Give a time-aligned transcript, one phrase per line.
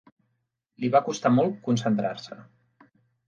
[0.83, 2.39] Li va costar molt concentrar-se.